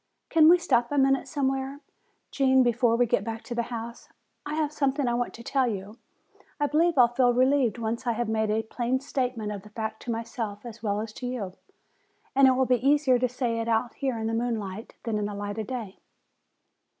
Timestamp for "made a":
8.27-8.63